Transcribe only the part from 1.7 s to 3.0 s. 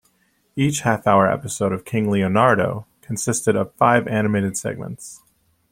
of "King Leonardo"